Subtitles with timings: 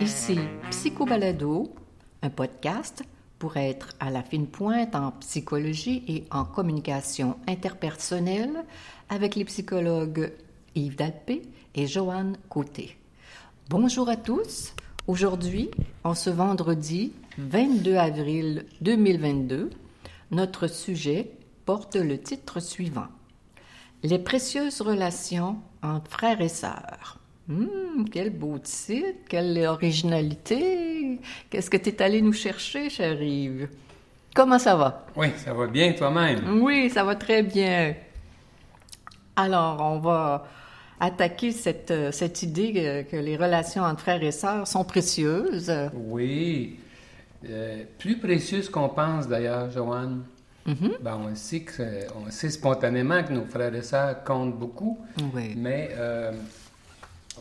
[0.00, 0.38] Ici
[0.70, 1.72] Psychobalado,
[2.22, 3.04] un podcast
[3.38, 8.64] pour être à la fine pointe en psychologie et en communication interpersonnelle
[9.08, 10.32] avec les psychologues
[10.74, 11.42] Yves Dalpé
[11.76, 12.96] et Joanne Côté.
[13.68, 14.74] Bonjour à tous.
[15.06, 15.70] Aujourd'hui,
[16.02, 17.12] en ce vendredi
[17.48, 19.70] 22 avril 2022,
[20.30, 21.30] notre sujet
[21.64, 23.06] porte le titre suivant
[24.02, 27.18] Les précieuses relations entre frères et sœurs.
[27.48, 31.18] Hum, quel beau titre, quelle originalité.
[31.48, 33.68] Qu'est-ce que tu es allé nous chercher, cher Yves?
[34.34, 35.06] Comment ça va?
[35.16, 36.62] Oui, ça va bien toi-même?
[36.62, 37.94] Oui, ça va très bien.
[39.34, 40.46] Alors, on va
[41.00, 45.72] attaquer cette, cette idée que, les relations entre frères et sœurs sont précieuses.
[45.94, 46.78] Oui,
[47.48, 50.22] euh, plus précieuses qu'on pense d'ailleurs, Joanne.
[50.66, 50.92] Mhm.
[51.00, 51.82] ben, on, sait que,
[52.14, 54.98] on sait spontanément que nos frères et sœurs comptent beaucoup,
[55.34, 55.54] Oui.
[55.56, 56.32] mais euh,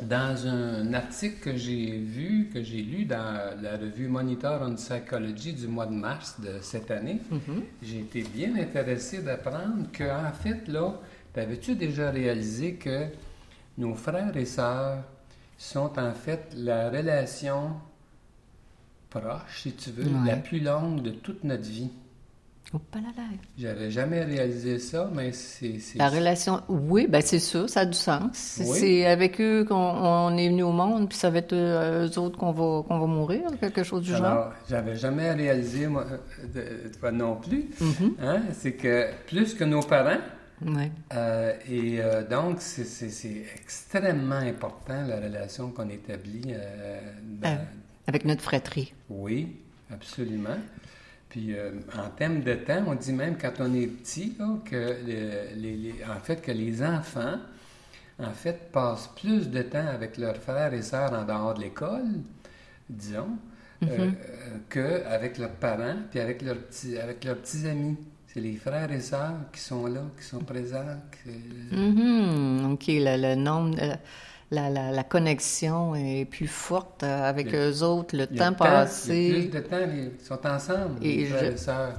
[0.01, 5.51] dans un article que j'ai vu, que j'ai lu dans la revue Monitor on Psychology
[5.53, 7.63] du mois de mars de cette année, Mhm.
[7.83, 10.93] j'ai été bien intéressé d'apprendre qu'en fait, là,
[11.33, 13.07] t'avais-tu déjà réalisé que
[13.77, 15.03] nos frères et sœurs
[15.57, 17.71] sont en fait la relation
[19.09, 20.27] proche, si tu veux, Ouais.
[20.27, 21.89] la plus longue de toute notre vie?
[22.91, 23.23] Pas la la.
[23.57, 25.79] J'avais jamais réalisé ça, mais c'est...
[25.95, 28.29] La relation, oui, ben c'est ça, ça a du sens.
[28.33, 28.77] C'est- Oui.
[28.79, 32.19] C'est avec eux qu'on on est venu au monde, puis ça va être euh, eux
[32.19, 34.23] autres qu'on va, qu'on va mourir, quelque chose du genre.
[34.25, 38.15] Alors, j'avais jamais réalisé, moi, euh, de- toi non plus, Mhm.
[38.21, 40.19] hein, c'est que plus que nos parents,
[40.63, 40.91] Ouais.
[41.15, 46.43] euh, et euh, donc c'est extrêmement important la relation qu'on établit.
[46.49, 46.99] euh,
[47.41, 47.55] dans- Euh.
[48.09, 48.91] Avec notre fratrie.
[49.09, 49.55] Oui,
[49.93, 50.57] absolument.
[51.29, 54.75] Puis euh, en termes de temps, on dit même quand on est petit là, que
[54.75, 57.37] le- les, les- en fait que les enfants
[58.17, 62.05] en fait passent plus de temps avec leurs frères et sœurs en dehors de l'école,
[62.89, 63.29] disons,
[63.83, 64.01] euh, Mhm.
[64.01, 67.95] euh, qu'avec leurs parents puis avec leurs petits avec leurs petits amis.
[68.31, 70.97] C'est les frères et sœurs qui sont là, qui sont présents.
[71.71, 72.71] Mhm.
[72.73, 73.95] OK, le, le nombre, euh,
[74.51, 78.55] la, la, la connexion est plus forte euh, avec Le- eux autres, le temps le
[78.55, 79.29] temps, il y a passé.
[79.29, 81.35] plus de temps, ils sont ensemble, Et je-.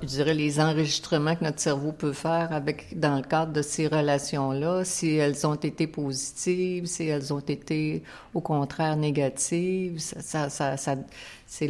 [0.02, 3.86] Je dirais les enregistrements que notre cerveau peut faire avec dans le cadre de ces
[3.86, 8.02] relations-là, si elles ont été positives, si elles ont été
[8.34, 10.96] au contraire négatives, ça, ça, ça, ça-
[11.46, 11.66] c'est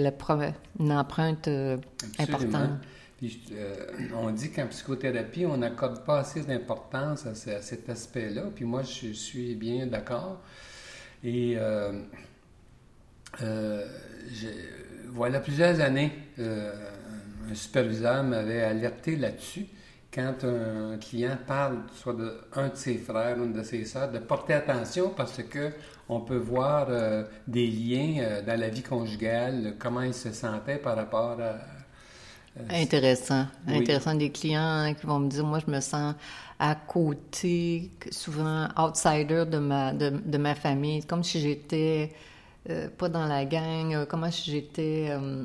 [0.78, 1.76] une empreinte euh,
[2.18, 2.58] Absolument.
[2.58, 2.78] importante.
[3.18, 3.74] Puis, euh,
[4.16, 8.44] on dit qu'en psychothérapie, on n'accorde pas assez d'importance à, ce- à cet aspect-là.
[8.54, 10.40] Puis moi, je suis bien d'accord.
[11.22, 11.92] Et euh,
[13.42, 13.84] euh,
[15.08, 16.72] voilà plusieurs années, euh,
[17.50, 19.66] un superviseur m'avait alerté là-dessus.
[20.12, 24.18] Quand un client parle soit de un de ses frères une de ses sœurs, de
[24.18, 25.70] porter attention parce que
[26.08, 26.88] on peut voir
[27.46, 31.79] des liens dans la vie conjugale, comment ils se sentaient par rapport à,
[32.68, 33.46] Intéressant.
[33.68, 33.76] Oui.
[33.78, 36.14] Intéressant des clients qui vont me dire, moi, je me sens
[36.58, 42.12] à côté, souvent outsider de ma, de, de ma famille, comme si j'étais
[42.68, 45.44] euh, pas dans la gang, euh, comme si j'étais euh,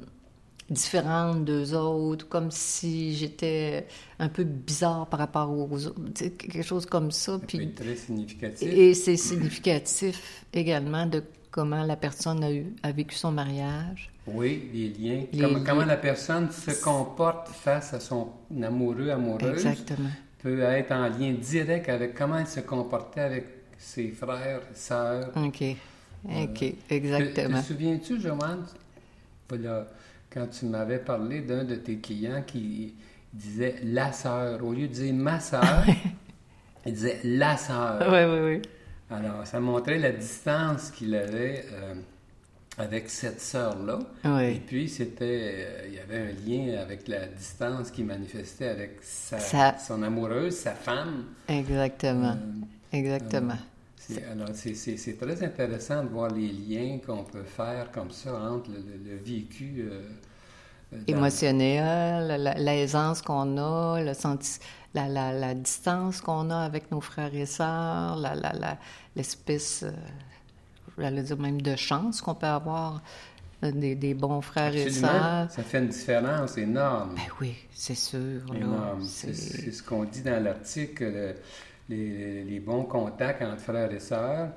[0.69, 3.87] différente d'eux autres, comme si j'étais
[4.19, 7.33] un peu bizarre par rapport aux autres, quelque chose comme ça.
[7.33, 8.67] Ça peut Puis, être très significatif.
[8.67, 11.23] et c'est significatif également de
[11.55, 14.11] comment la personne a, eu, a vécu son mariage.
[14.27, 15.23] Oui, les liens.
[15.31, 15.63] Les comment, liens.
[15.65, 18.27] comment la personne se comporte face à son
[18.61, 20.09] amoureux, amoureuse, Exactement.
[20.39, 23.45] peut être en lien direct avec comment elle se comportait avec
[23.77, 25.31] ses frères, sœurs.
[25.37, 25.63] OK.
[26.25, 27.61] OK, Te, exactement.
[27.61, 28.65] te souviens-tu, Joanne,
[29.47, 29.87] voilà,
[30.29, 32.95] quand tu m'avais parlé d'un de tes clients qui
[33.31, 35.85] disait la sœur, au lieu de dire ma sœur,
[36.85, 38.01] il disait la sœur.
[38.11, 38.61] Oui, oui, oui.
[39.09, 41.93] Alors, ça montrait la distance qu'il avait euh,
[42.77, 43.99] avec cette sœur-là.
[44.25, 44.55] Oui.
[44.55, 46.33] Et puis, c'était, euh, il y avait un
[46.73, 51.25] lien avec la distance qu'il manifestait avec sa, Ça- son amoureuse, sa femme.
[51.47, 52.31] Exactement.
[52.93, 53.57] Euh, Exactement.
[54.31, 58.77] alors, c'est, très intéressant de voir les liens qu'on peut faire comme ça entre le,
[58.77, 59.83] le- le vécu
[61.07, 64.59] Émotionnel, la- l'aisance qu'on a, le senti,
[64.93, 68.77] la, la, la distance qu'on a avec nos frères et sœurs, la, la, la-
[69.15, 69.91] l'espèce, euh,
[70.97, 73.01] j'allais dire même de chance qu'on peut avoir
[73.63, 75.51] euh, des, des bons frères et sœurs.
[75.51, 77.15] Ça fait une différence énorme.
[77.15, 78.41] Ben oui, c'est sûr.
[78.53, 79.01] Énorme.
[79.03, 79.33] C'est
[79.71, 81.35] ce qu'on dit dans l'article, le-
[81.89, 84.49] les, les bons contacts entre frères et sœurs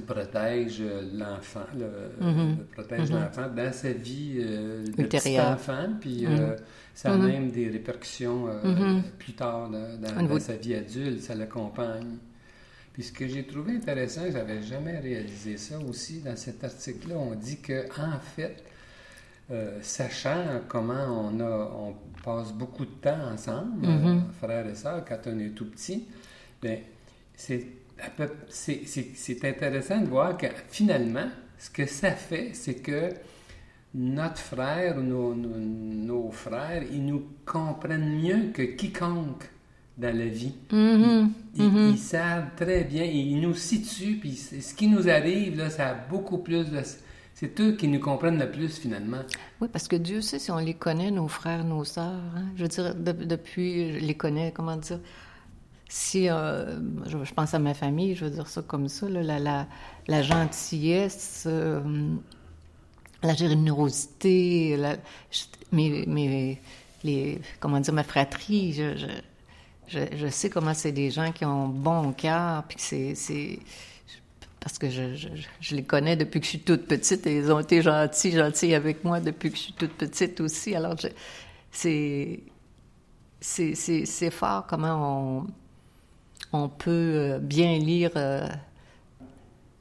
[0.00, 0.82] protège
[1.14, 2.56] l'enfant, le, Mhm.
[2.58, 3.18] le protège Mhm.
[3.20, 6.32] l'enfant dans sa vie euh, de petit enfant, puis Mhm.
[6.40, 6.56] euh,
[6.94, 7.26] ça a Mhm.
[7.26, 9.02] même des répercussions euh, Mhm.
[9.18, 12.16] plus tard dans, sa vie adulte, ça l'accompagne.
[12.92, 17.34] Puis ce que j'ai trouvé intéressant, j'avais jamais réalisé ça aussi, dans cet article-là, on
[17.34, 18.62] dit que en fait,
[19.50, 24.06] euh, sachant comment on, a, on passe beaucoup de temps ensemble, Mhm.
[24.06, 26.06] euh, frères et sœurs, quand on est tout petit,
[26.62, 26.78] ben,
[27.34, 27.66] c'est
[28.48, 31.28] c'est- intéressant de voir que finalement,
[31.58, 33.10] ce que ça fait, c'est que
[33.94, 39.44] notre frère ou nos, nos- nos frères, ils nous comprennent mieux que quiconque
[39.98, 40.54] dans la vie.
[40.72, 41.30] Mhm.
[41.56, 41.88] Ils, Mhm.
[41.90, 45.94] ils savent très bien, ils nous situent, puis ce qui nous arrive, là, ça a
[45.94, 46.80] beaucoup plus de...
[47.34, 49.18] C'est eux qui nous comprennent le plus, finalement.
[49.60, 52.04] Oui, parce que Dieu sait si on les connaît, nos frères, nos sœurs.
[52.36, 52.44] hein.
[52.56, 55.00] Je veux dire, de- depuis, je les connais, comment dire.
[55.94, 59.66] Si, euh, je, pense à ma famille, je veux dire ça comme ça, la,
[60.08, 61.82] la, gentillesse, euh,
[63.22, 64.96] la générosité, la,
[65.30, 66.56] je-
[67.04, 69.06] les, comment dire, ma fratrie, je,
[69.86, 73.58] je, sais comment c'est des gens qui ont bon cœur, puis c'est...
[74.60, 75.14] parce que je,
[75.60, 78.74] je, les connais depuis que je suis toute petite et ils ont été gentils, gentils
[78.74, 80.74] avec moi depuis que je suis toute petite aussi.
[80.74, 80.96] Alors,
[81.70, 82.40] c'est,
[83.42, 85.46] c'est fort comment on,
[86.52, 88.46] on peut euh, bien lire euh,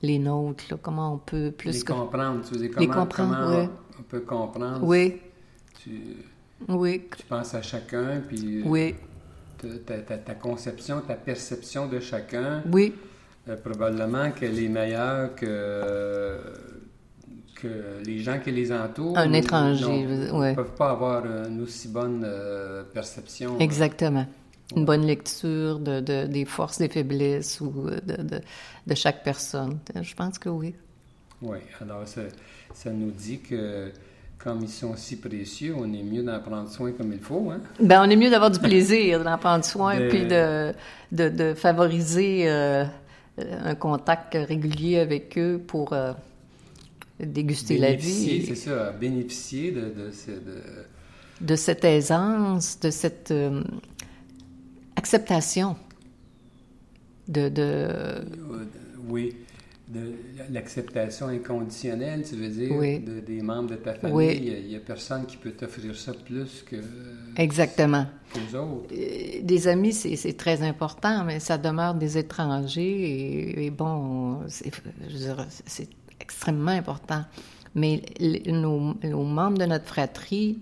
[0.01, 1.91] les nôtres, là, comment on peut plus les que...
[1.93, 3.69] comprendre, tu veux dire, Les comment, comprendre, comment ouais.
[3.99, 4.79] on peut comprendre.
[4.83, 5.19] Oui,
[5.83, 5.91] Tu,
[6.67, 8.95] oui, tu penses à chacun, puis euh, oui,
[9.85, 12.93] ta, ta- conception, ta perception de chacun, oui,
[13.49, 16.39] euh, probablement qu'elle est meilleure que,
[17.55, 19.17] que les gens qui les entourent.
[19.17, 20.55] Un étranger, ne ouais.
[20.55, 23.59] peuvent pas avoir une aussi bonne euh, perception.
[23.59, 24.25] exactement.
[24.75, 28.41] Une bonne lecture de, de- des forces, des faiblesses ou euh, de, de,
[28.87, 29.79] de chaque personne.
[30.01, 30.73] Je pense que oui.
[31.41, 32.21] Oui, alors ça,
[32.73, 33.91] ça nous dit que
[34.37, 37.51] comme ils sont si précieux, on est mieux d'en prendre soin comme il faut.
[37.51, 37.59] Hein?
[37.79, 40.73] Ben, on est mieux d'avoir du plaisir, d'en prendre soin, De- puis de,
[41.11, 42.85] de, de favoriser euh,
[43.37, 46.13] un contact régulier avec eux pour euh,
[47.19, 48.45] déguster la vie.
[48.47, 50.61] c'est ça, bénéficier de, de, de-
[51.41, 53.63] de cette aisance, de cette euh,
[55.01, 55.75] acceptation
[57.27, 57.67] de, de
[59.09, 59.33] oui,
[60.51, 62.99] l'acceptation inconditionnelle, tu veux dire, Oui.
[62.99, 64.15] de- des membres de ta famille.
[64.15, 64.41] Oui.
[64.63, 66.77] Il n'y a, personne qui peut t'offrir ça plus que
[67.35, 68.05] exactement.
[68.33, 68.93] qu'aux autres.
[68.93, 74.41] Euh, Des amis, c'est c'est très important, mais ça demeure des étrangers et, et bon,
[74.47, 75.89] c'est
[76.25, 77.23] extrêmement important.
[77.73, 80.59] Mais les- nos, nos membres de notre fratrie,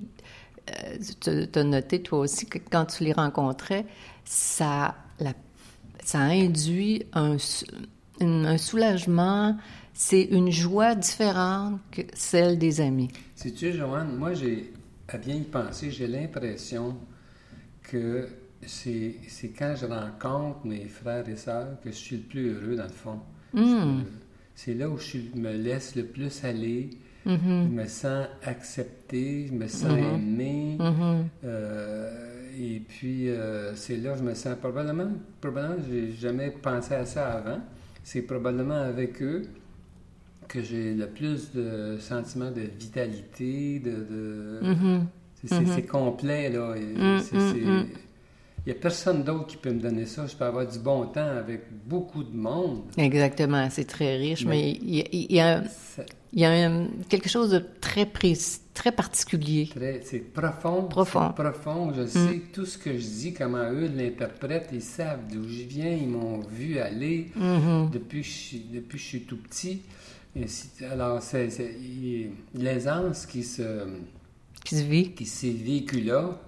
[1.22, 3.86] tu as noté toi aussi que quand tu les rencontrais,
[4.26, 5.34] ça, la-
[6.04, 7.66] ça induit un, sou-
[8.20, 9.58] une- un soulagement,
[9.94, 13.10] c'est une joie différente que celle des amis.
[13.36, 14.72] Sais-tu, Joanne, moi, j'ai,
[15.08, 16.98] à bien y penser, j'ai l'impression
[17.84, 18.28] que
[18.66, 22.76] c'est, c'est quand je rencontre mes frères et sœurs que je suis le plus heureux,
[22.76, 23.20] dans le fond.
[23.54, 24.00] Hmm.
[24.00, 24.04] Je-
[24.56, 26.90] c'est là où je me laisse le plus aller.
[27.38, 30.16] Je me sens accepté, je me sens Mhm.
[30.16, 30.78] aimé.
[30.80, 31.28] Mhm.
[31.46, 35.10] Euh, et puis, euh, c'est là que je me sens probablement,
[35.40, 37.60] probablement, j'ai jamais pensé à ça avant.
[38.04, 39.44] C'est probablement avec eux
[40.48, 43.92] que j'ai le plus de sentiments de vitalité, de...
[43.92, 44.60] de-
[45.46, 46.76] c'est, complet, là.
[46.76, 47.86] Mm, c'est- mm, mm.
[48.66, 50.28] Il n'y a personne d'autre qui peut me donner ça.
[50.28, 52.84] Je peux avoir du bon temps avec beaucoup de monde.
[52.98, 56.52] Exactement, c'est très riche, mais, il y a, il y a- Ça- il y a
[56.52, 59.70] un- quelque chose de très précis, très particulier.
[60.04, 60.84] C'est profond.
[60.84, 61.32] Profond.
[61.34, 61.94] profond.
[61.96, 64.70] Je sais tout ce que je dis, comment eux l'interprètent.
[64.74, 65.90] Ils savent d'où je viens.
[65.92, 67.90] Ils m'ont vu aller Mhm.
[67.92, 69.82] depuis, que je suis, depuis que je suis tout petit.
[70.36, 70.46] Et
[70.92, 71.50] alors, c'est,
[72.54, 73.64] l'aisance qui se,
[74.64, 75.12] Qui se vit.
[75.14, 76.40] qui s'est vécue là,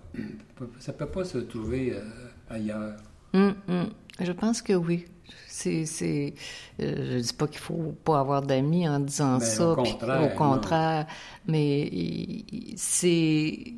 [0.80, 2.02] ça ne peut pas se trouver euh,
[2.50, 2.98] ailleurs.
[3.34, 3.90] Hum, hum.
[4.20, 5.06] Je pense que oui.
[5.48, 5.86] C'est,
[6.82, 9.72] euh, je dis pas qu'il faut pas avoir d'amis en disant Ben, ça.
[9.72, 11.08] au contraire, au contraire,
[11.48, 11.90] mais
[12.76, 13.74] c'est,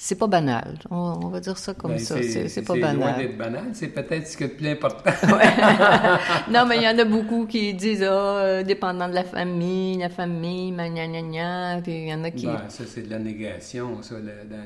[0.00, 0.78] c'est pas banal.
[0.90, 2.22] On, on va dire ça comme Ben, ça.
[2.22, 3.18] C'est, c'est pas loin banal.
[3.18, 3.64] d'être banal.
[3.72, 5.10] C'est peut-être ce qui est le plus important.
[6.52, 9.98] non, mais il y en a beaucoup qui disent, ah, euh, dépendant de la famille,
[9.98, 11.80] la famille, gna gna gna gna.
[11.82, 12.46] Puis il y en a qui.
[12.46, 14.00] Ben, ça, c'est de la négation.
[14.02, 14.64] Ça, dans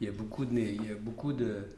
[0.00, 0.58] il y a beaucoup de...
[0.58, 1.68] Il y a beaucoup de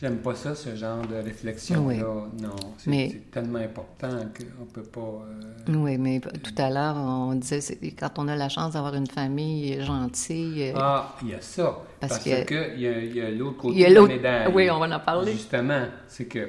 [0.00, 1.82] J'aime pas ça, ce genre de réflexion-là.
[2.06, 2.42] Oui.
[2.42, 4.18] Non, c'est Mais- tellement important
[4.58, 5.00] qu'on peut pas...
[5.00, 7.60] euh, Oui, mais tout à l'heure, on disait,
[7.98, 10.70] quand on a la chance d'avoir une famille gentille.
[10.70, 11.78] euh, Ah, il y a ça.
[12.00, 14.52] Parce Parce, que- que, il y a, l'autre côté Il y a de la médaille.
[14.54, 15.32] oui, on va en parler.
[15.32, 16.48] Justement, c'est que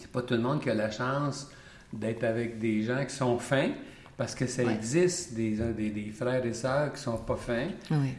[0.00, 1.50] c'est pas tout le monde qui a la chance
[1.92, 3.70] d'être avec des gens qui sont fins,
[4.16, 7.68] parce que ça existe des, des, des, frères et sœurs qui sont pas fins,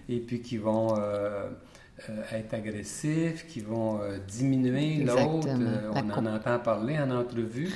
[0.08, 1.50] et puis qui vont euh,
[2.10, 5.48] euh, être agressifs, qui vont euh, diminuer l'autre.
[5.50, 7.70] on en entend parler en entrevue.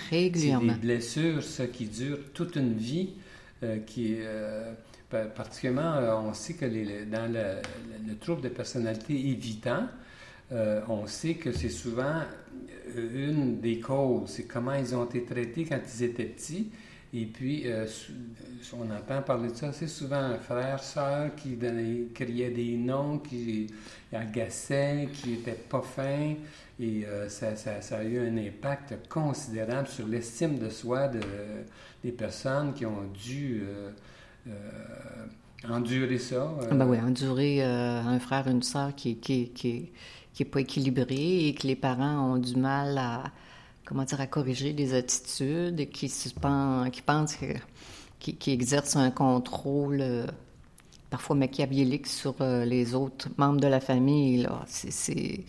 [0.60, 3.14] C'est des blessures, ça, qui durent toute une vie,
[3.86, 4.18] qui
[5.10, 7.62] particulièrement, on sait que les, dans le,
[8.08, 9.88] le, trouble de personnalité évitant,
[10.52, 12.22] on sait que c'est souvent
[12.96, 16.70] une des causes, c'est comment ils ont été traités quand ils étaient petits.
[17.20, 17.88] Et puis, euh,
[18.78, 21.58] on entend parler de ça assez souvent, frère, sœur qui
[22.14, 23.68] criaient des noms, qui
[24.14, 26.36] agaçaient, qui n'étaient pas fins.
[26.80, 27.56] Et euh, ça,
[27.96, 31.22] a eu un impact considérable sur l'estime de soi de,
[32.04, 33.64] des personnes qui ont dû
[34.48, 34.54] euh,
[35.68, 36.54] endurer ça.
[36.72, 39.90] Ben oui, endurer un frère, une sœur qui, qui, qui
[40.38, 43.24] qui n'est pas équilibré et que les parents ont du mal à,
[43.88, 47.54] comment dire, à corriger des attitudes qui, qui pensent que,
[48.20, 50.26] qui, exercent un contrôle euh,
[51.10, 54.42] parfois machiavélique sur euh, les autres membres de la famille.
[54.42, 54.66] Là.
[54.68, 55.46] C'est,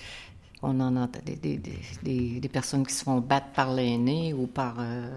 [0.63, 1.61] on en entend des, des,
[2.05, 5.11] des, des, personnes qui se font battre par l'aîné ou par euh,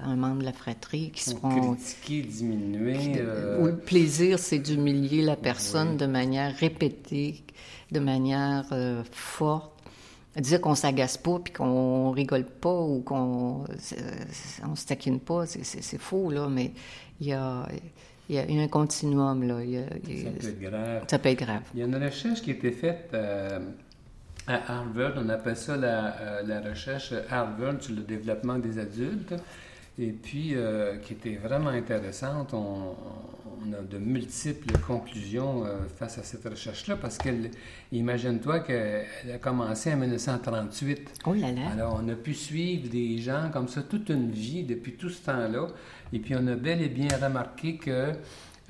[0.00, 3.22] un membre de la fratrie qui se font critiquer, diminuer.
[3.60, 7.42] Où le plaisir, c'est d'humilier la personne de manière répétée
[7.90, 8.66] de manière
[9.10, 9.77] forte.
[10.38, 13.64] Dire qu'on s'agace pas puis qu'on rigole pas ou qu'on
[14.64, 16.72] on se taquine pas, c'est faux, là, mais
[17.20, 17.66] il y a,
[18.28, 19.56] il y a un continuum, là.
[19.58, 21.04] ça peut être grave.
[21.08, 21.62] Ça peut être grave.
[21.74, 23.58] Il y a une recherche qui a été faite euh,
[24.46, 29.34] à Harvard, on appelle ça la, euh, la, recherche Harvard sur le développement des adultes,
[29.98, 30.54] et puis
[31.02, 32.54] qui était vraiment intéressante.
[32.54, 32.94] On,
[33.37, 33.37] on
[33.72, 37.50] a de multiples conclusions euh, face à cette recherche-là, parce qu'elle,
[37.92, 41.22] imagine-toi qu'elle a commencé en 1938.
[41.26, 41.70] Oh là là!
[41.72, 45.24] Alors, on a pu suivre des gens comme ça toute une vie depuis tout ce
[45.26, 45.68] temps-là,
[46.12, 48.12] et puis on a bel et bien remarqué que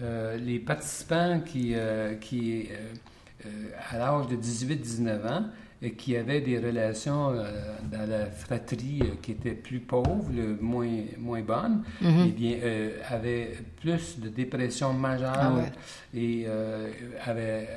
[0.01, 2.69] euh, les participants qui, euh, qui
[3.91, 5.45] à l'âge de 18-19 ans,
[5.97, 7.53] qui avaient des relations euh,
[7.91, 10.29] dans la fratrie euh, qui était plus pauvre,
[10.61, 12.25] moins, moins bonne, mm-hmm.
[12.27, 15.61] eh bien, euh, avaient plus de dépression majeure ah
[16.15, 16.47] et
[17.25, 17.69] avaient,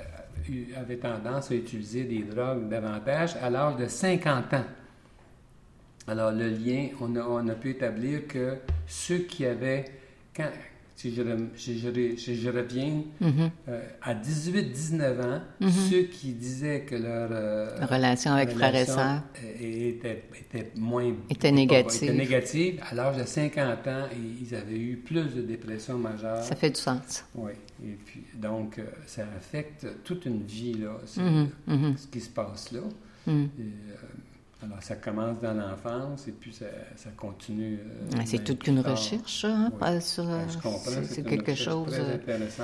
[0.75, 4.65] avait tendance à utiliser des drogues davantage à l'âge de 50 ans.
[6.08, 9.86] Alors, le lien, on a, on a pu établir que ceux qui avaient,
[10.36, 10.50] quand,
[11.01, 11.24] si je,
[12.36, 13.50] je, reviens mm-hmm.
[13.70, 15.89] euh, à 18-19 ans, mm-hmm.
[15.89, 19.24] ceux qui disaient que leur euh, relation avec frères et sœurs
[19.60, 22.03] était, était, moins était négative.
[22.03, 22.84] Était négative.
[22.88, 26.43] À l'âge de 50 ans, ils avaient eu plus de dépression majeure.
[26.43, 27.25] Ça fait du sens.
[27.34, 27.51] Oui.
[27.84, 31.98] Et puis, donc, euh, ça affecte toute une vie, là, mm-hmm.
[31.98, 32.81] ce qui se passe là.
[33.25, 33.46] Mm.
[34.63, 37.80] Alors, ça commence dans l'enfance et puis ça, continue.
[37.80, 41.03] Euh, c'est toute une recherche, hein, sur, ben, je comprends.
[41.03, 41.88] C'est quelque chose.
[41.88, 42.63] Très euh, intéressant.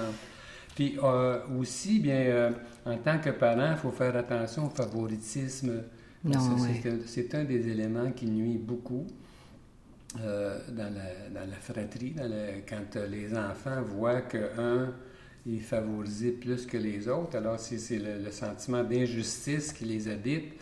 [0.76, 2.54] Puis euh, aussi, bien,
[2.86, 5.84] en tant que parent, il faut faire attention au favoritisme.
[7.06, 9.08] C'est un, des éléments qui nuit beaucoup
[10.16, 10.24] dans,
[10.78, 12.16] la, dans, la, fratrie,
[12.68, 14.94] quand les enfants voient qu'un
[15.48, 17.38] est favorisé plus que les autres.
[17.38, 20.54] Alors, c'est le, le, sentiment d'injustice qui les habite.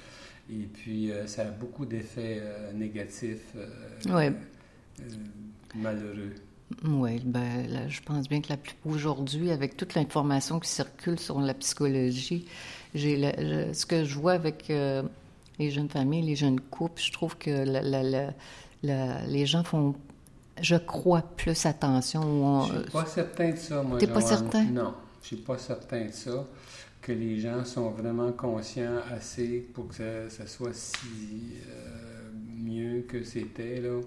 [0.49, 4.29] Et puis, euh, ça a beaucoup d'effets euh, négatifs, euh,
[5.75, 6.35] malheureux.
[6.83, 8.53] Oui, ben, je pense bien que
[8.85, 12.45] aujourd'hui, avec toute l'information qui circule sur la psychologie,
[12.93, 13.21] j'ai
[13.73, 14.67] ce que je vois avec
[15.59, 18.31] les jeunes familles, les jeunes couples, je trouve que
[18.81, 19.93] les gens font,
[20.59, 22.63] je crois, plus attention.
[22.63, 23.99] Je ne suis pas certain de ça, moi.
[23.99, 24.63] Tu pas certain?
[24.63, 26.47] Non, je suis pas certain de ça
[27.05, 33.23] que les gens sont vraiment conscients assez pour que ça, soit si euh, mieux que
[33.23, 34.01] c'était, là.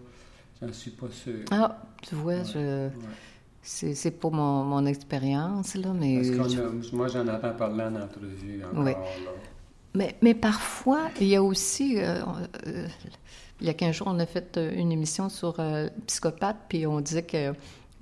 [0.61, 1.45] J'en suis pas sûr.
[1.52, 2.88] Ah, tu vois, je...
[3.62, 6.23] C'est pour mon, mon expérience, là, mais...
[6.37, 8.95] Parce moi, j'en entends parler en entrevue encore, là.
[9.95, 11.99] Mais, mais parfois, il y a aussi...
[11.99, 12.23] Euh,
[12.67, 12.88] euh,
[13.61, 15.57] il y a 15 jours, on a fait une émission sur
[16.07, 17.52] psychopathe, puis on disait que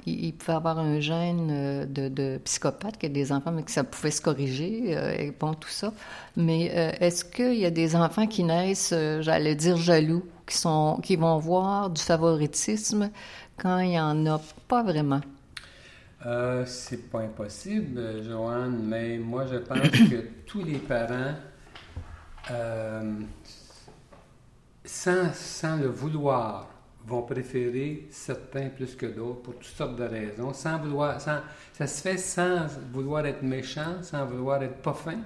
[0.06, 4.10] il, pouvait avoir un gène euh, de, psychopathe, que des enfants, mais que ça pouvait
[4.10, 5.92] se corriger, euh, et bon, tout ça.
[6.36, 11.00] Mais euh, est-ce qu'il y a des enfants qui naissent, j'allais dire jaloux, qui, sont,
[11.02, 13.10] qui vont voir du favoritisme
[13.56, 15.20] quand il n'y en a pas vraiment?
[16.64, 21.34] c'est pas impossible, Joanne, mais moi je pense que tous les parents,
[24.84, 26.75] sans, sans le vouloir,
[27.06, 31.38] vont préférer certains plus que d'autres pour toutes sortes de raisons, sans vouloir, sans,
[31.72, 35.18] ça se fait sans vouloir être méchant, sans vouloir être pas fin.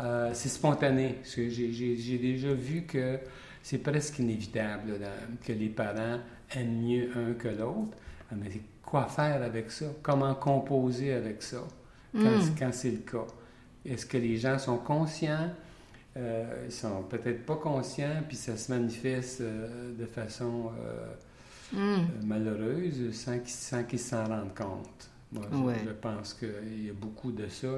[0.00, 1.18] Euh, c'est spontané.
[1.36, 3.18] J'ai déjà vu que
[3.62, 4.98] c'est presque inévitable
[5.44, 6.18] que les parents
[6.56, 7.96] aiment mieux un que l'autre.
[8.30, 8.48] Ah, mais
[8.84, 9.86] quoi faire avec ça?
[10.02, 11.62] Comment composer avec ça?
[12.12, 12.54] Quand, Mm.
[12.58, 13.26] quand c'est le cas?
[13.84, 15.50] Est-ce que les gens sont conscients?
[16.16, 21.06] Euh, ils sont peut-être pas conscients, puis ça se manifeste euh, de façon euh,
[21.72, 21.78] Mm.
[21.78, 23.38] euh, malheureuse sans
[23.84, 25.08] qu'ils s'en rendent compte.
[25.32, 25.74] Moi, je, Ouais.
[25.86, 27.68] je pense qu'il y a beaucoup de ça.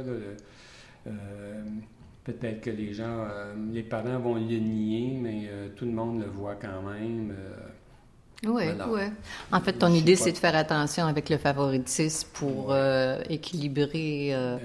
[2.25, 3.27] Peut-être que les gens,
[3.71, 7.33] les parents vont le nier, mais tout le monde le voit quand même.
[8.43, 8.89] Oui, Voilà.
[8.91, 9.01] oui.
[9.53, 10.25] En fait, ton idée, pas.
[10.25, 14.35] c'est de faire attention avec le favoritisme pour euh, équilibrer.
[14.35, 14.59] euh,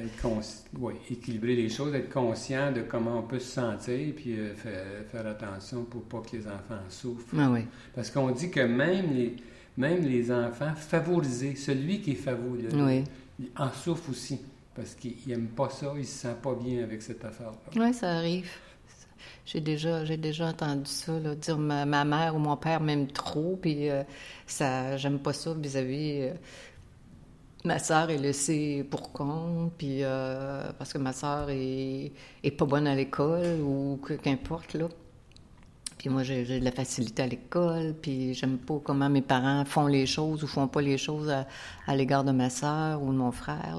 [0.78, 4.84] oui, équilibrer les choses, être conscient de comment on peut se sentir, puis euh, faire,
[5.12, 7.34] faire attention pour pas que les enfants souffrent.
[7.40, 7.62] Ah oui.
[7.96, 9.36] Parce qu'on dit que même les,
[9.78, 13.04] même les enfants favorisés, celui qui est favorisé, Oui.
[13.40, 14.40] il en souffre aussi.
[14.76, 17.58] Parce qu'il n'aime pas ça, il se sent pas bien avec cette affaire-là.
[17.86, 18.50] Oui, ça arrive.
[19.46, 23.90] J'ai déjà, j'ai déjà entendu ça, dire ma, mère ou mon père m'aime trop, puis
[23.90, 24.04] euh,
[24.48, 26.22] ça, j'aime pas ça vis-à-vis.
[26.22, 26.34] euh,
[27.66, 32.12] ma sœur est laissée pour compte, puis euh, parce que ma sœur est,
[32.58, 34.88] pas bonne à l'école ou qu'importe, là.
[35.98, 39.88] Puis moi, j'ai de la facilité à l'école, puis j'aime pas comment mes parents font
[39.88, 43.34] les choses ou font pas les choses à, l'égard de ma sœur ou de mon
[43.34, 43.78] frère,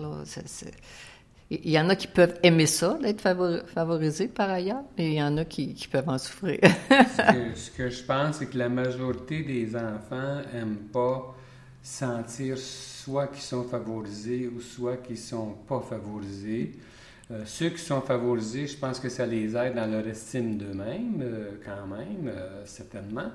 [1.51, 5.15] il y en a qui peuvent aimer ça, d'être favori- favorisés par ailleurs, mais il
[5.15, 6.59] y en a qui, qui peuvent en souffrir.
[6.63, 11.35] ce, que, ce que je pense, c'est que la majorité des enfants n'aiment pas
[11.83, 16.73] sentir soit qu'ils sont favorisés ou soit qu'ils sont pas favorisés.
[17.31, 21.21] Euh, ceux qui sont favorisés, je pense que ça les aide dans leur estime d'eux-mêmes,
[21.23, 23.31] euh, quand même, euh, certainement.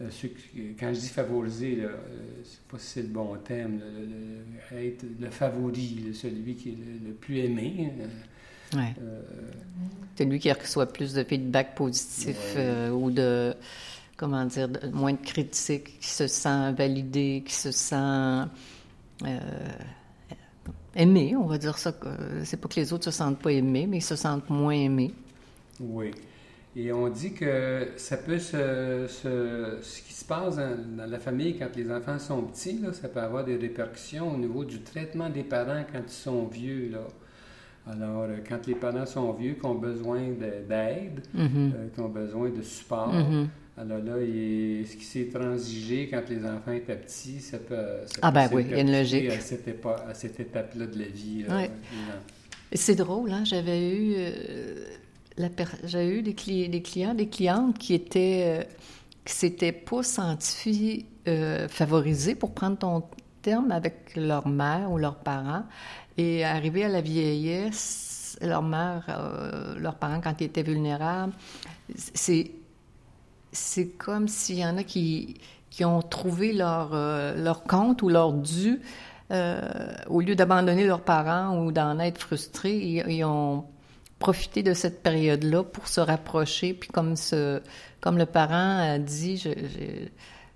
[0.00, 1.96] Euh, ceux qui- quand je dis favorisé, là, euh,
[2.44, 6.54] c'est pas si c'est le bon terme, là, le- le- être le favori, là, celui
[6.54, 7.92] qui est le, le plus aimé.
[8.72, 8.94] euh, ouais.
[9.02, 9.22] euh,
[10.16, 12.60] C'est lui qui reçoit plus de feedback positif Ouais.
[12.62, 13.54] euh, ou de,
[14.16, 17.94] comment dire, de- moins de critiques, qui se sent validé, qui se sent
[19.24, 19.38] euh,
[20.94, 21.92] aimé, on va dire ça.
[22.44, 25.12] C'est pas que les autres se sentent pas aimés, mais ils se sentent moins aimés.
[25.80, 26.12] Oui.
[26.76, 31.56] Et on dit que ça peut se, se- ce qui se passe dans, la famille
[31.58, 35.28] quand les enfants sont petits, là, ça peut avoir des répercussions au niveau du traitement
[35.30, 36.90] des parents quand ils sont vieux.
[36.92, 37.06] Là.
[37.90, 42.10] Alors, euh, quand les parents sont vieux, qui ont besoin de- d'aide, euh, qui ont
[42.10, 43.48] besoin de support, Mhm.
[43.78, 47.74] alors là, il- ce qui s'est transigé quand les enfants étaient petits, ça peut.
[48.06, 49.30] ça Ah peut ben oui, il y a une logique.
[49.30, 51.44] À cette, épa- à cette étape-là de la vie.
[51.48, 51.70] Ouais.
[52.74, 53.44] C'est drôle, hein?
[53.44, 54.84] J'avais eu, euh,
[55.84, 58.64] j'avais eu des, cli- des clients, des clientes qui étaient, euh,
[59.24, 63.02] qui s'étaient pas sentis euh, favorisés, pour prendre ton
[63.42, 65.64] terme, avec leur mère ou leurs parents.
[66.16, 71.32] Et arrivé à la vieillesse, leur mère, euh, leurs parents, quand ils étaient vulnérables,
[71.94, 72.50] c'est,
[73.52, 75.38] c'est comme s'il y en a qui,
[75.70, 78.80] qui ont trouvé leur, euh, leur compte ou leur dû
[80.08, 83.66] au lieu d'abandonner leurs parents ou d'en être frustrés, ils ont
[84.18, 86.74] profité de cette période-là pour se rapprocher.
[86.74, 87.60] Puis comme, ce,
[88.00, 89.50] comme le parent a dit, je,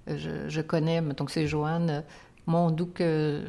[0.06, 2.04] je, je, je connais, mettons que c'est Joanne,
[2.46, 3.42] mon doux que,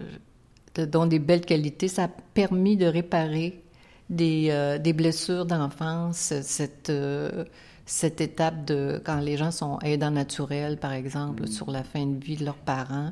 [0.76, 3.63] dont des belles qualités, ça a permis de réparer
[4.10, 7.45] des, euh, des blessures d'enfance, cette, euh,
[7.86, 12.23] cette étape de quand les gens sont aidants naturels, par exemple, sur la fin de
[12.23, 13.12] vie de leurs parents.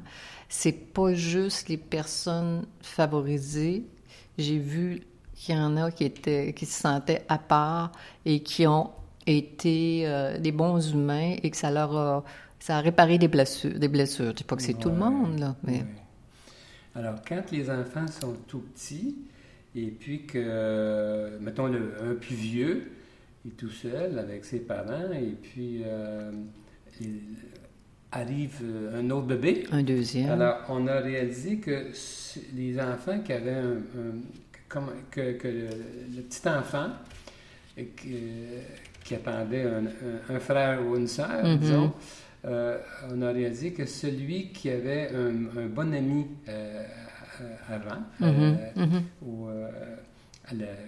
[0.49, 3.85] C'est pas juste les personnes favorisées.
[4.37, 5.03] J'ai vu
[5.41, 7.91] qu'il y en a qui étaient qui se sentaient à part
[8.25, 8.91] et qui ont
[9.25, 12.23] été euh, des bons humains et que ça leur a
[12.59, 13.77] ça a réparé des blessures.
[13.77, 14.27] Des blessures.
[14.27, 15.85] Je dis pas que c'est tout le monde là, mais ouais.
[16.93, 19.15] Alors, quand les enfants sont tout petits,
[19.75, 22.91] et puis que, mettons, le, un plus vieux
[23.47, 26.31] est tout seul avec ses parents, et puis euh,
[26.99, 27.19] il
[28.11, 30.29] arrive euh, un autre bébé, un deuxième.
[30.29, 31.87] alors on a réalisé que
[32.53, 34.21] les enfants qui avaient un, un-
[34.71, 35.67] comme, que, que le,
[36.15, 36.87] le petit enfant
[37.75, 41.57] qui, attendait un, un- un frère ou une sœur, Mhm.
[41.57, 41.93] disons,
[42.45, 42.77] euh,
[43.11, 46.83] on a réalisé que celui qui avait un, un bon ami euh,
[47.69, 49.03] avant, Mhm, euh, mhm.
[49.23, 49.47] ou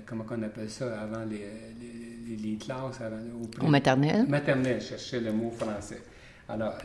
[0.05, 1.37] comment on appelle ça, avant les,
[1.79, 3.17] les, les- les classes, avant,
[3.61, 4.25] au, Au maternel.
[4.27, 6.01] Maternelle, je cherchais le mot français.
[6.49, 6.75] Alors,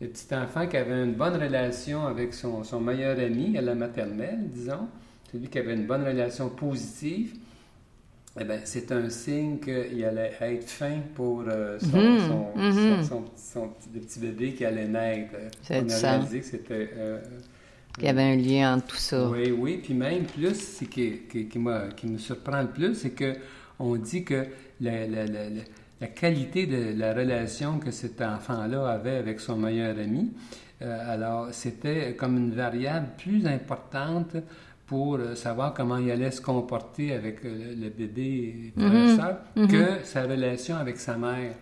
[0.00, 3.74] le petit enfant qui avait une bonne relation avec son, son meilleur ami à la
[3.74, 4.88] maternelle, disons,
[5.30, 7.34] celui qui avait une bonne relation positive,
[8.40, 13.02] eh bien, c'est un signe qu'il allait être fin pour euh, son, Mhm, son, mhm.
[13.02, 15.34] son- son- son petit, bébé qui allait naître.
[15.62, 16.90] Ça a On a réalisé que c'était...
[16.96, 17.18] euh,
[17.98, 19.28] Il y avait un lien entre tout ça.
[19.28, 19.80] oui, oui.
[19.82, 23.34] Puis même plus, ce qui, qui, qui, m'a- qui me surprend le plus, c'est que
[23.78, 24.46] on dit que
[24.80, 25.62] la, la- la- la-
[26.00, 30.32] la qualité de la relation que cet enfant-là avait avec son meilleur ami
[30.82, 34.34] Euh, alors, c'était comme une variable plus importante
[34.90, 39.16] pour euh, savoir comment il allait se comporter avec euh, le bébé et Mhm.
[39.16, 39.68] ça, Mhm.
[39.68, 41.54] que sa relation avec sa mère.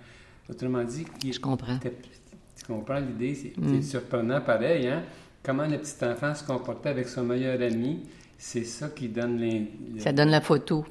[0.51, 1.79] Autrement dit, il Je comprends.
[1.79, 3.69] tu comprends l'idée, c'est Mm.
[3.69, 5.03] c'est surprenant pareil, hein?
[5.43, 8.01] Comment le petit enfant se comportait avec son meilleur ami,
[8.39, 9.59] c'est ça qui donne les,
[9.95, 10.87] le- Ça donne la photo.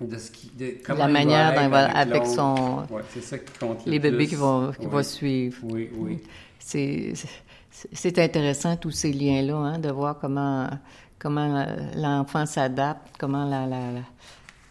[0.00, 2.84] de ce qui, de, La comment manière il va avec son...
[2.90, 4.26] Ouais, c'est ça qui compte le Les bébés plus.
[4.28, 5.56] qui vont, qui vont suivre.
[5.64, 6.18] Oui, oui.
[7.92, 10.68] C'est intéressant tous ces liens-là, hein, de voir comment,
[11.18, 14.00] comment euh, l'enfant s'adapte, comment la, la- la-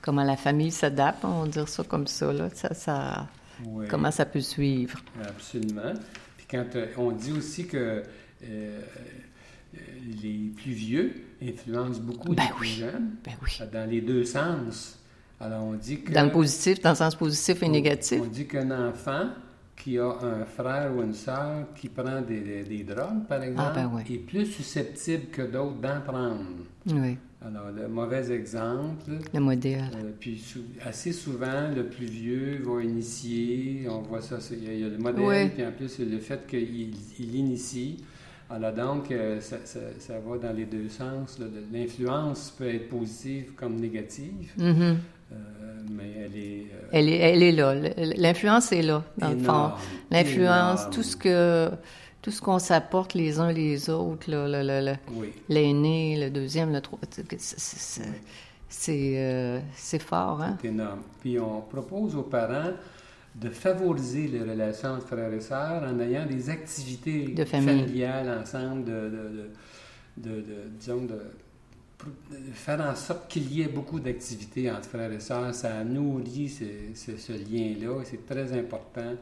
[0.01, 2.49] comment la famille s'adapte, on va dire ça comme ça, là.
[2.53, 3.27] Ça, ça,
[3.65, 3.85] oui.
[3.89, 4.99] comment ça peut suivre.
[5.21, 5.93] Absolument.
[6.37, 8.03] Puis quand euh, on dit aussi que
[8.43, 8.81] euh,
[10.21, 13.59] les plus vieux influencent beaucoup Ben les plus jeunes, Ben oui.
[13.71, 14.97] dans les deux sens.
[15.39, 16.11] Alors on dit que...
[16.13, 18.21] Dans le positif, dans le sens positif et négatif.
[18.23, 19.29] On dit qu'un enfant
[19.81, 23.73] qui a un frère ou une sœur qui prend des, des- des drogues, par exemple,
[23.75, 26.65] ben est plus susceptible que d'autres d'en prendre.
[26.87, 29.91] Oui, Alors, le mauvais exemple, le modèle.
[29.95, 34.69] euh, puis sou- assez souvent, le plus vieux va initier, on voit ça, il y,
[34.69, 35.49] a- il y a le modèle, Oui.
[35.49, 37.97] puis en plus, le fait qu'il il initie.
[38.49, 41.37] Alors donc, euh, ça, ça- ça va dans les deux sens.
[41.71, 44.65] L'influence peut être positive comme négative, Mhm.
[44.81, 44.93] euh,
[45.91, 46.67] mais elle est...
[46.73, 47.75] euh, Elle, est, elle est là.
[48.17, 49.43] L'influence est là, dans le fond.
[49.43, 49.73] énorme,
[50.11, 50.93] L'influence, énorme.
[50.93, 51.69] tout ce que
[52.21, 55.31] tout ce qu'on s'apporte les uns les autres, le- Oui.
[55.47, 59.13] l'aîné, le deuxième, le troisième, c'est- Oui.
[59.17, 59.59] euh,
[59.99, 60.57] fort, hein?
[60.61, 60.99] C'est énorme.
[61.21, 62.71] Puis on propose aux parents
[63.35, 68.83] de favoriser les relations entre frères et sœurs en ayant des activités De familiales ensemble,
[68.83, 69.49] de, de,
[70.17, 71.19] de- de- disons, de
[72.53, 75.53] faire en sorte qu'il y ait beaucoup d'activités entre frères et sœurs.
[75.53, 79.15] Ça nourrit ce, lien-là c'est très important.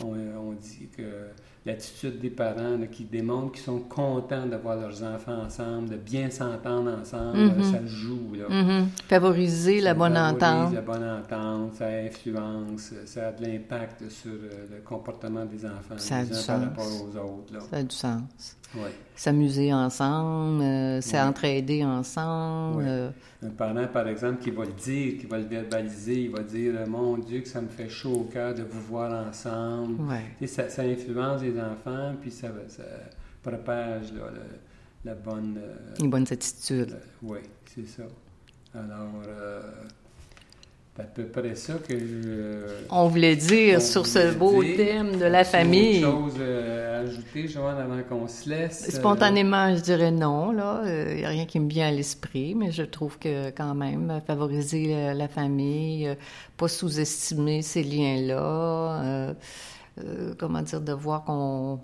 [0.00, 1.28] On dit que
[1.64, 6.28] l'attitude des parents là, qui démontrent qu'ils sont contents d'avoir leurs enfants ensemble, de bien
[6.30, 7.62] s'entendre ensemble, Mhm.
[7.62, 8.34] ça joue.
[8.34, 8.48] Là.
[8.48, 8.88] Mhm.
[9.08, 10.74] Favoriser la bonne favorise entente.
[10.74, 15.94] La bonne entente, ça influence, ça a de l'impact sur euh, le comportement des enfants,
[15.98, 17.52] Ça a des du uns par rapport aux autres.
[17.54, 17.60] Là.
[17.70, 18.56] Ça a du sens.
[18.74, 18.90] Ouais.
[19.14, 21.00] S'amuser ensemble, euh, Ouais.
[21.02, 22.78] s'entraider ensemble.
[22.82, 22.88] Ouais.
[22.88, 23.10] euh,
[23.44, 26.72] Un parent, par exemple, qui va le dire, qui va le verbaliser, il va dire
[26.88, 29.96] Mon Dieu, que ça me fait chaud au cœur de vous voir ensemble.
[30.46, 32.82] ça, ça influence les enfants, puis ça, ça
[33.42, 34.58] propage là, le-
[35.04, 35.58] la bonne.
[35.62, 36.96] euh, Une bonne attitude.
[37.22, 37.38] oui,
[37.74, 38.04] c'est ça.
[38.74, 39.60] Alors, euh,
[40.96, 42.84] c'est à peu près ça que je.
[42.90, 44.76] On voulait dire On sur ce beau dire.
[44.76, 46.04] thème de la famille.
[46.04, 48.88] Autre chose euh, à ajouter, Joanne, avant qu'on se laisse?
[48.88, 50.52] euh, Spontanément, je dirais non.
[50.86, 54.10] Il n'y a rien qui me vient à l'esprit, mais je trouve que quand même,
[54.10, 56.14] euh, favoriser la, famille, euh,
[56.56, 59.34] pas sous-estimer ces liens-là, euh,
[59.98, 61.80] euh, comment dire, de voir qu'on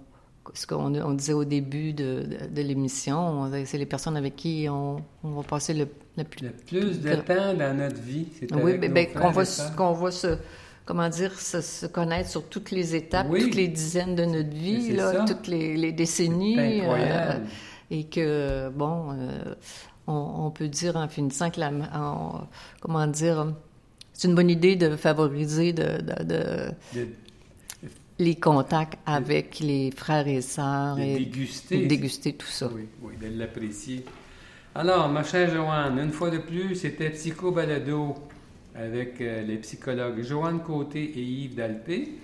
[0.55, 4.66] ce qu'on on disait au début de, de, de l'émission, c'est les personnes avec qui
[4.71, 8.51] on, on va passer le, le plus Le plus de temps dans notre vie, c'est
[8.55, 9.42] oui, ben, ben, qu'on va,
[9.77, 10.38] qu'on va se,
[10.87, 13.42] comment dire, se, se connaître sur toutes les étapes, Oui.
[13.42, 16.59] toutes les dizaines de notre vie, là, toutes les, les décennies.
[16.81, 17.42] Incroyable.
[17.42, 17.47] euh,
[17.90, 19.55] et que, bon, euh,
[20.07, 22.47] on, on peut dire en finissant que la, en-
[22.81, 23.53] comment dire,
[24.14, 26.71] c'est une bonne idée de favoriser De,
[28.18, 31.87] les contacts avec les frères et sœurs de et déguster.
[31.87, 32.70] déguster tout ça.
[32.74, 34.04] Oui, oui, de l'apprécier.
[34.74, 38.14] Alors, ma chère Joanne, une fois de plus, c'était Psycho Balado
[38.74, 42.14] avec euh, les psychologues Joanne Côté et Yves Dalpé.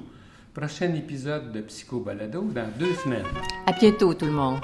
[0.53, 3.25] Prochain épisode de Psycho Balado dans deux semaines.
[3.67, 4.61] À bientôt, tout le monde.